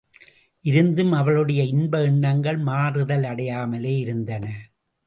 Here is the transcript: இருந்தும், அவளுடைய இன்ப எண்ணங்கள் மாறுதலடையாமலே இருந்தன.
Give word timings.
இருந்தும், 0.65 1.11
அவளுடைய 1.11 1.63
இன்ப 1.63 2.01
எண்ணங்கள் 2.01 2.59
மாறுதலடையாமலே 2.63 3.95
இருந்தன. 3.97 4.45